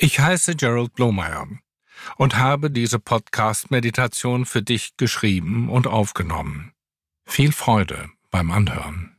[0.00, 1.48] Ich heiße Gerald Blomeyer
[2.16, 6.72] und habe diese Podcast-Meditation für dich geschrieben und aufgenommen.
[7.26, 9.16] Viel Freude beim Anhören.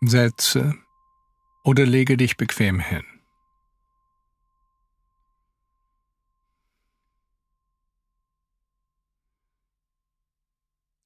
[0.00, 0.74] Setze
[1.62, 3.04] oder lege dich bequem hin.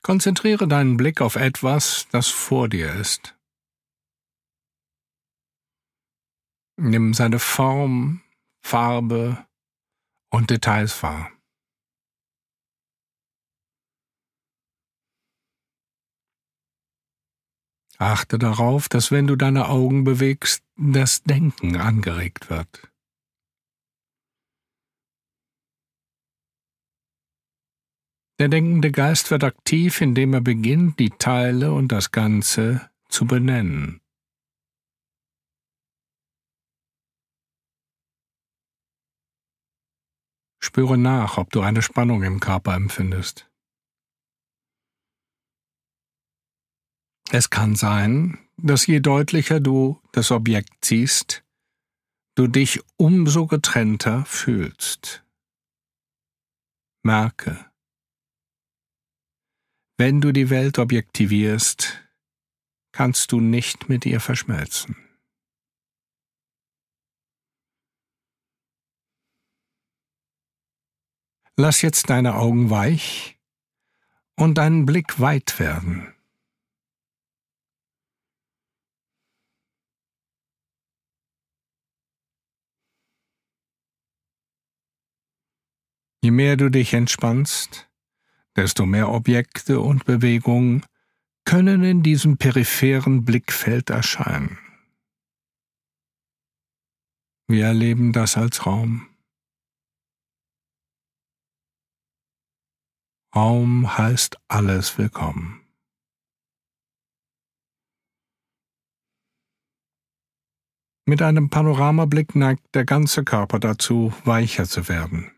[0.02, 3.34] Konzentriere deinen Blick auf etwas, das vor dir ist.
[6.82, 8.22] Nimm seine Form,
[8.64, 9.46] Farbe
[10.30, 11.30] und Details wahr.
[17.98, 22.90] Achte darauf, dass wenn du deine Augen bewegst, das Denken angeregt wird.
[28.38, 33.99] Der denkende Geist wird aktiv, indem er beginnt, die Teile und das Ganze zu benennen.
[40.62, 43.50] Spüre nach, ob du eine Spannung im Körper empfindest.
[47.30, 51.44] Es kann sein, dass je deutlicher du das Objekt siehst,
[52.34, 55.24] du dich umso getrennter fühlst.
[57.02, 57.70] Merke,
[59.96, 62.02] wenn du die Welt objektivierst,
[62.92, 64.96] kannst du nicht mit ihr verschmelzen.
[71.62, 73.38] Lass jetzt deine Augen weich
[74.34, 76.14] und deinen Blick weit werden.
[86.22, 87.90] Je mehr du dich entspannst,
[88.56, 90.86] desto mehr Objekte und Bewegungen
[91.44, 94.58] können in diesem peripheren Blickfeld erscheinen.
[97.48, 99.09] Wir erleben das als Raum.
[103.34, 105.64] Raum heißt alles willkommen.
[111.06, 115.30] Mit einem Panoramablick neigt der ganze Körper dazu, weicher zu werden.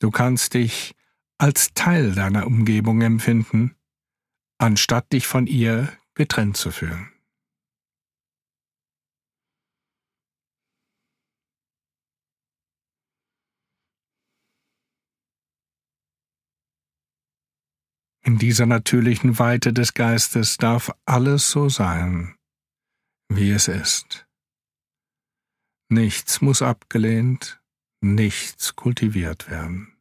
[0.00, 0.96] Du kannst dich
[1.38, 3.76] als Teil deiner Umgebung empfinden,
[4.58, 7.12] anstatt dich von ihr getrennt zu fühlen.
[18.30, 22.36] In dieser natürlichen Weite des Geistes darf alles so sein,
[23.28, 24.24] wie es ist.
[25.88, 27.60] Nichts muss abgelehnt,
[28.00, 29.98] nichts kultiviert werden.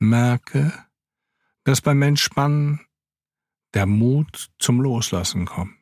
[0.00, 0.84] Merke,
[1.62, 2.84] dass beim Entspannen
[3.74, 5.81] der Mut zum Loslassen kommt.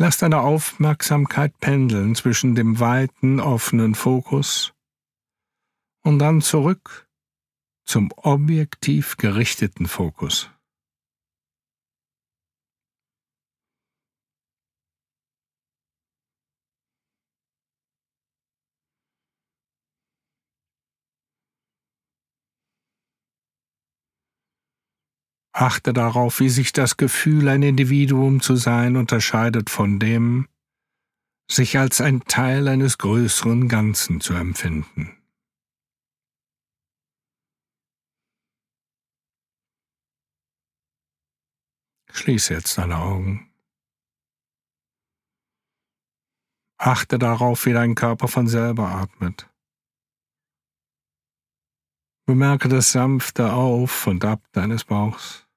[0.00, 4.72] Lass deine Aufmerksamkeit pendeln zwischen dem weiten, offenen Fokus
[6.02, 7.06] und dann zurück
[7.84, 10.48] zum objektiv gerichteten Fokus.
[25.52, 30.46] Achte darauf, wie sich das Gefühl, ein Individuum zu sein, unterscheidet von dem,
[31.50, 35.16] sich als ein Teil eines größeren Ganzen zu empfinden.
[42.12, 43.50] Schließ jetzt deine Augen.
[46.78, 49.49] Achte darauf, wie dein Körper von selber atmet.
[52.30, 55.48] Bemerke das sanfte Auf und Ab deines Bauchs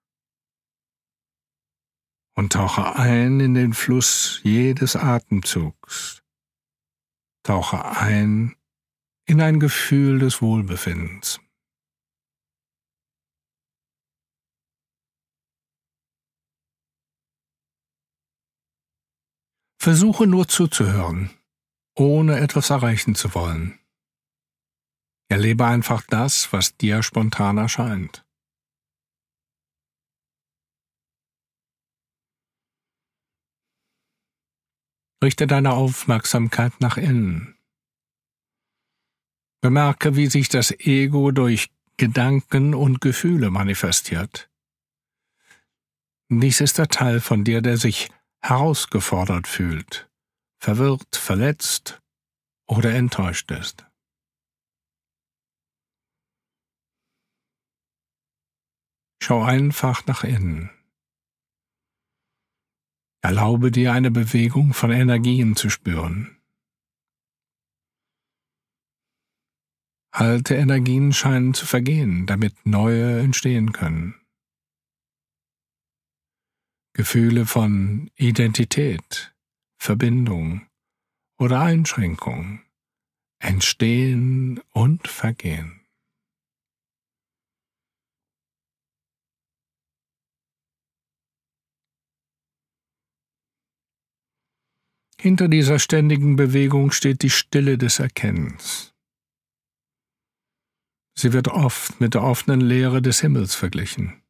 [2.35, 6.23] und tauche ein in den Fluss jedes Atemzugs.
[7.43, 8.55] Tauche ein
[9.27, 11.39] in ein Gefühl des Wohlbefindens.
[19.79, 21.29] Versuche nur zuzuhören,
[21.93, 23.77] ohne etwas erreichen zu wollen.
[25.33, 28.23] Erlebe einfach das, was dir spontan erscheint.
[35.23, 37.57] Richte deine Aufmerksamkeit nach innen.
[39.59, 44.51] Bemerke, wie sich das Ego durch Gedanken und Gefühle manifestiert.
[46.29, 50.07] Dies ist der Teil von dir, der sich herausgefordert fühlt,
[50.59, 52.03] verwirrt, verletzt
[52.67, 53.83] oder enttäuscht ist.
[59.25, 60.69] Schau einfach nach innen.
[63.21, 66.41] Erlaube dir eine Bewegung von Energien zu spüren.
[70.11, 74.15] Alte Energien scheinen zu vergehen, damit neue entstehen können.
[76.91, 79.33] Gefühle von Identität,
[79.77, 80.67] Verbindung
[81.37, 82.61] oder Einschränkung
[83.39, 85.82] entstehen und vergehen.
[95.23, 98.93] Hinter dieser ständigen Bewegung steht die Stille des Erkennens.
[101.17, 104.21] Sie wird oft mit der offenen Leere des Himmels verglichen.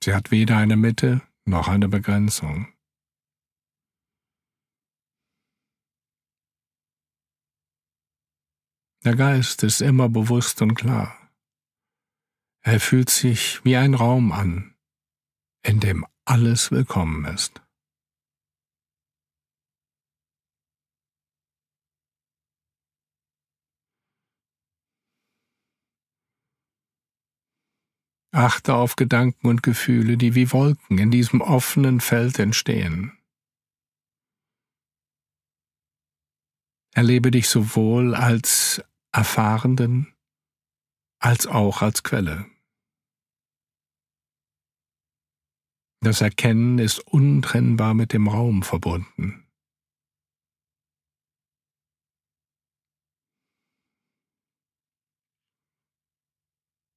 [0.00, 2.72] Sie hat weder eine Mitte noch eine Begrenzung.
[9.04, 11.32] Der Geist ist immer bewusst und klar.
[12.62, 14.76] Er fühlt sich wie ein Raum an,
[15.64, 17.62] in dem alles willkommen ist.
[28.32, 33.16] Achte auf Gedanken und Gefühle, die wie Wolken in diesem offenen Feld entstehen.
[36.92, 38.82] Erlebe dich sowohl als
[39.12, 40.12] Erfahrenden
[41.18, 42.55] als auch als Quelle.
[46.00, 49.46] Das Erkennen ist untrennbar mit dem Raum verbunden.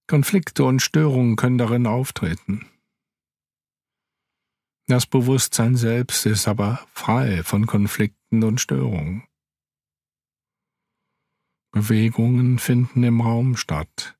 [0.07, 2.65] Konflikte und Störungen können darin auftreten.
[4.87, 9.27] Das Bewusstsein selbst ist aber frei von Konflikten und Störungen.
[11.71, 14.17] Bewegungen finden im Raum statt,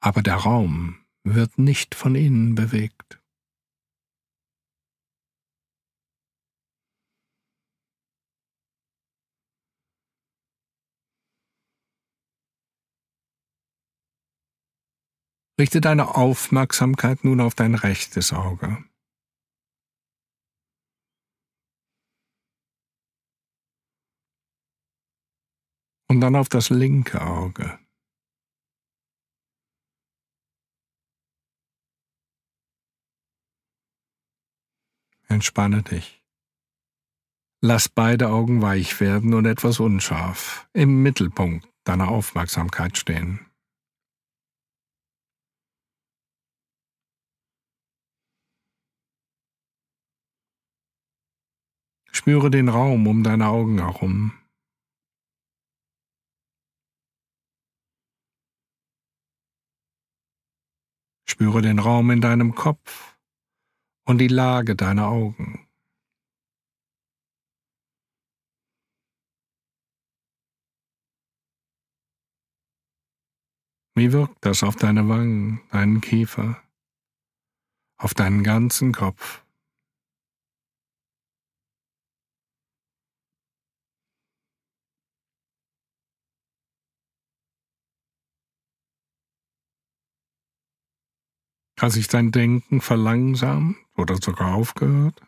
[0.00, 3.20] aber der Raum wird nicht von innen bewegt.
[15.56, 18.84] Richte deine Aufmerksamkeit nun auf dein rechtes Auge.
[26.08, 27.78] Und dann auf das linke Auge.
[35.28, 36.22] Entspanne dich.
[37.60, 43.53] Lass beide Augen weich werden und etwas unscharf im Mittelpunkt deiner Aufmerksamkeit stehen.
[52.24, 54.32] Spüre den Raum um deine Augen herum.
[61.28, 63.18] Spüre den Raum in deinem Kopf
[64.06, 65.68] und die Lage deiner Augen.
[73.94, 76.62] Wie wirkt das auf deine Wangen, deinen Kiefer,
[77.98, 79.43] auf deinen ganzen Kopf?
[91.84, 95.20] Hat sich dein Denken verlangsamt oder sogar aufgehört?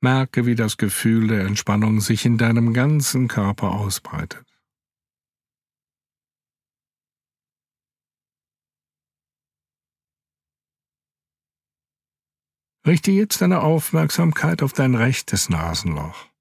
[0.00, 4.46] Merke, wie das Gefühl der Entspannung sich in deinem ganzen Körper ausbreitet.
[12.86, 16.35] Richte jetzt deine Aufmerksamkeit auf dein rechtes Nasenloch.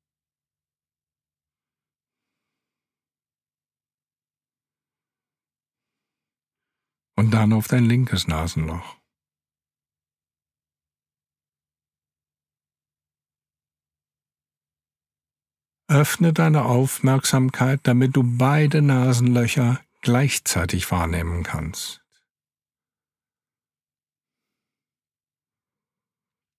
[7.15, 8.98] Und dann auf dein linkes Nasenloch.
[15.88, 22.03] Öffne deine Aufmerksamkeit, damit du beide Nasenlöcher gleichzeitig wahrnehmen kannst.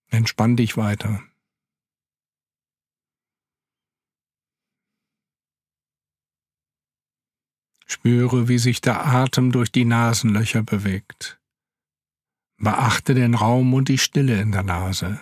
[0.09, 1.23] Entspann dich weiter.
[7.89, 11.41] Spüre, wie sich der Atem durch die Nasenlöcher bewegt.
[12.59, 15.21] Beachte den Raum und die Stille in der Nase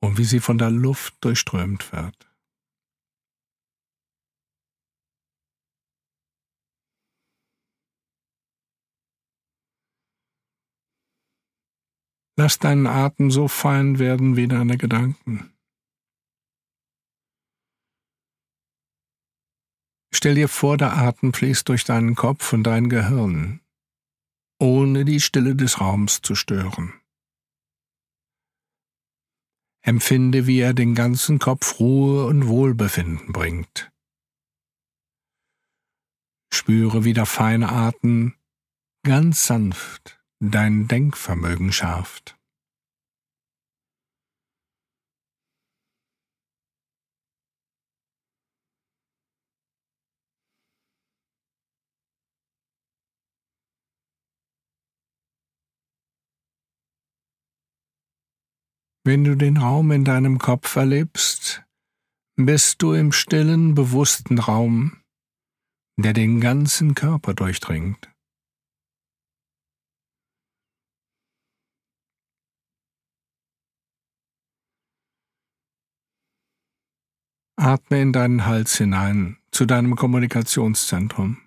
[0.00, 2.28] und wie sie von der Luft durchströmt wird.
[12.38, 15.57] Lass deinen Atem so fein werden wie deine Gedanken.
[20.18, 23.60] Stell dir vor, der Atem fließt durch deinen Kopf und dein Gehirn,
[24.58, 26.92] ohne die Stille des Raums zu stören.
[29.80, 33.92] Empfinde, wie er den ganzen Kopf Ruhe und Wohlbefinden bringt.
[36.52, 38.34] Spüre, wie der feine Atem
[39.04, 42.36] ganz sanft dein Denkvermögen schärft.
[59.08, 61.64] Wenn du den Raum in deinem Kopf erlebst,
[62.36, 65.00] bist du im stillen, bewussten Raum,
[65.96, 68.12] der den ganzen Körper durchdringt.
[77.56, 81.38] Atme in deinen Hals hinein zu deinem Kommunikationszentrum.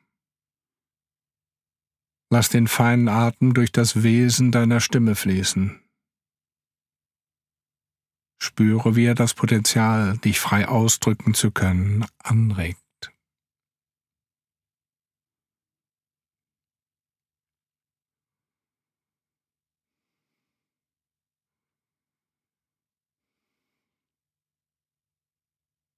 [2.31, 5.90] Lass den feinen Atem durch das Wesen deiner Stimme fließen.
[8.43, 12.79] Spüre, wie er das Potenzial, dich frei ausdrücken zu können, anregt.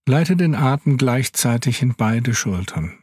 [0.06, 3.02] Leite den Atem gleichzeitig in beide Schultern.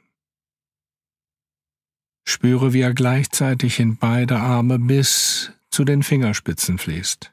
[2.29, 7.33] Spüre, wie er gleichzeitig in beide Arme bis zu den Fingerspitzen fließt.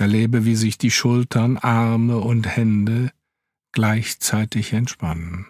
[0.00, 3.12] Erlebe, wie sich die Schultern, Arme und Hände
[3.72, 5.46] gleichzeitig entspannen.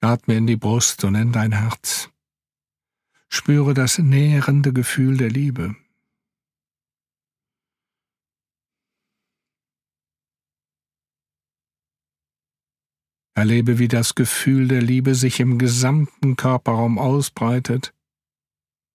[0.00, 2.08] Atme in die Brust und in dein Herz.
[3.28, 5.74] Spüre das nährende Gefühl der Liebe.
[13.36, 17.92] Erlebe, wie das Gefühl der Liebe sich im gesamten Körperraum ausbreitet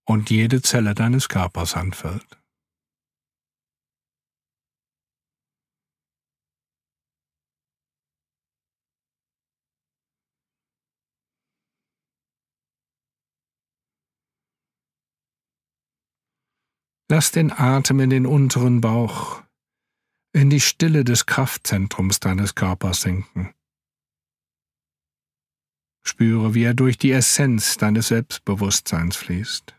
[0.06, 2.40] und jede Zelle deines Körpers anfüllt.
[17.12, 19.42] Lass den Atem in den unteren Bauch,
[20.32, 23.54] in die Stille des Kraftzentrums deines Körpers sinken.
[26.04, 29.76] Spüre, wie er durch die Essenz deines Selbstbewusstseins fließt.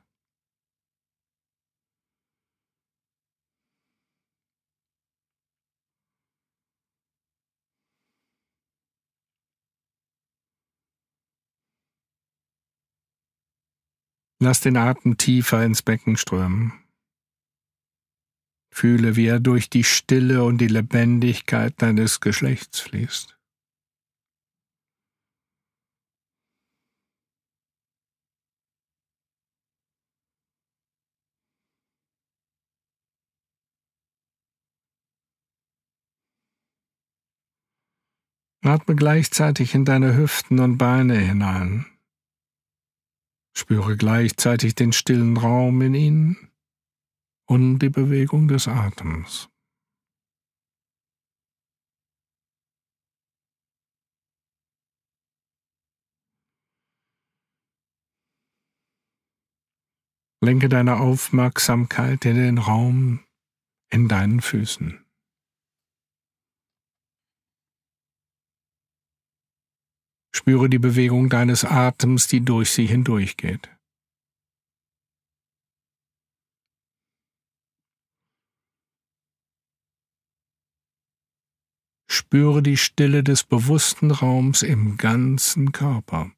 [14.43, 16.73] Lass den Atem tiefer ins Becken strömen.
[18.73, 23.40] Fühle, wie er durch die Stille und die Lebendigkeit deines Geschlechts fließt.
[38.63, 41.87] Atme gleichzeitig in deine Hüften und Beine hinein.
[43.57, 46.51] Spüre gleichzeitig den stillen Raum in ihnen
[47.47, 49.49] und die Bewegung des Atems.
[60.43, 63.25] Lenke deine Aufmerksamkeit in den Raum
[63.91, 65.00] in deinen Füßen.
[70.41, 73.69] Spüre die Bewegung deines Atems, die durch sie hindurchgeht.
[82.11, 86.33] Spüre die Stille des bewussten Raums im ganzen Körper.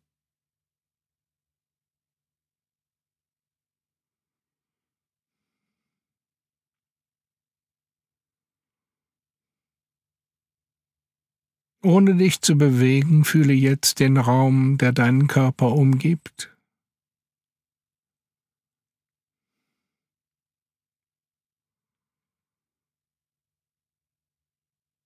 [11.84, 16.56] Ohne dich zu bewegen, fühle jetzt den Raum, der deinen Körper umgibt.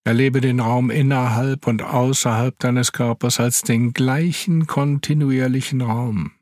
[0.04, 6.36] Erlebe den Raum innerhalb und außerhalb deines Körpers als den gleichen kontinuierlichen Raum.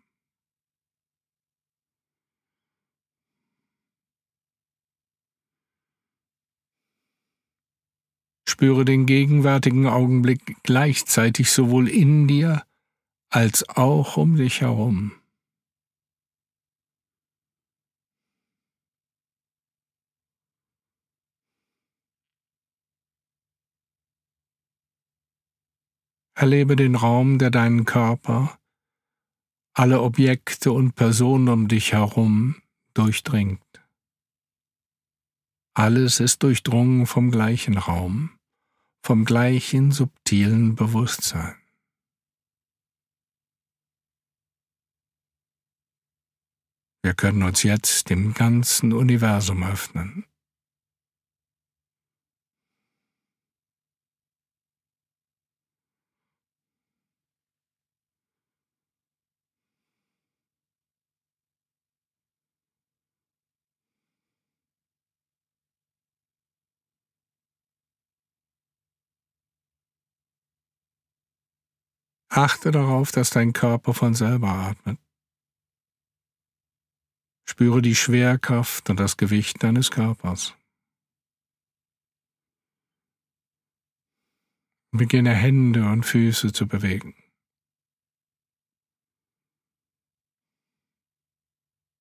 [8.55, 12.65] Spüre den gegenwärtigen Augenblick gleichzeitig sowohl in dir
[13.29, 15.11] als auch um dich herum.
[26.37, 28.57] Erlebe den Raum, der deinen Körper,
[29.73, 32.63] alle Objekte und Personen um dich herum
[32.95, 33.85] durchdringt.
[35.77, 38.34] Alles ist durchdrungen vom gleichen Raum,
[39.05, 41.57] vom gleichen subtilen Bewusstsein.
[47.03, 50.25] Wir können uns jetzt dem ganzen Universum öffnen.
[72.37, 74.99] Achte darauf, dass dein Körper von selber atmet.
[77.49, 80.57] Spüre die Schwerkraft und das Gewicht deines Körpers.
[84.91, 87.15] Beginne Hände und Füße zu bewegen.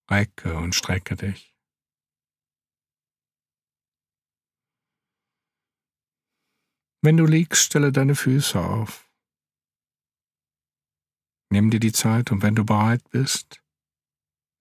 [0.10, 1.56] Recke und strecke dich.
[7.04, 9.13] Wenn du liegst, stelle deine Füße auf.
[11.54, 13.62] Nimm dir die Zeit und wenn du bereit bist,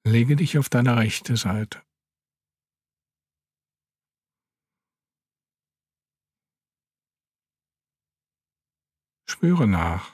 [0.07, 1.83] lege dich auf deine rechte Seite.
[9.27, 10.13] Spüre nach.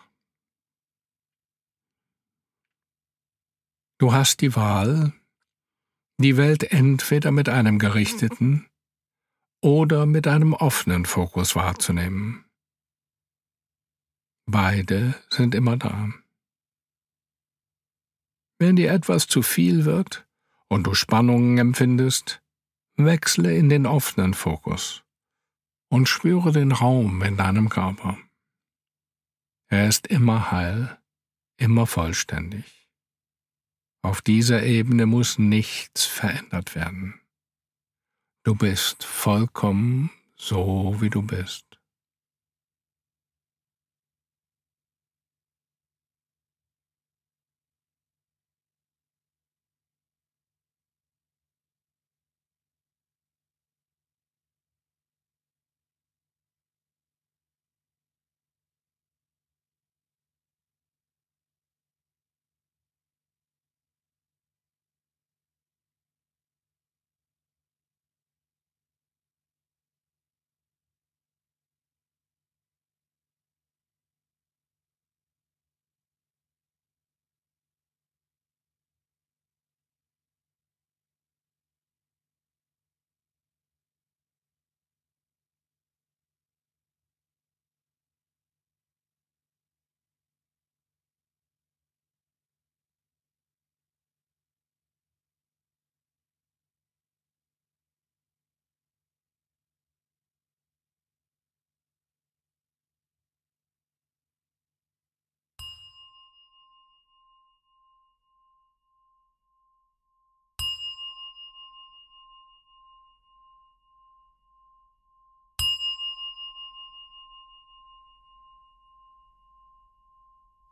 [3.98, 5.12] Du hast die Wahl,
[6.18, 8.68] die Welt entweder mit einem gerichteten
[9.60, 12.44] oder mit einem offenen Fokus wahrzunehmen.
[14.46, 16.12] Beide sind immer da.
[18.58, 20.26] Wenn dir etwas zu viel wird
[20.68, 22.42] und du Spannungen empfindest,
[22.96, 25.04] wechsle in den offenen Fokus
[25.88, 28.18] und spüre den Raum in deinem Körper.
[29.68, 30.98] Er ist immer heil,
[31.56, 32.88] immer vollständig.
[34.02, 37.20] Auf dieser Ebene muss nichts verändert werden.
[38.44, 41.67] Du bist vollkommen so, wie du bist.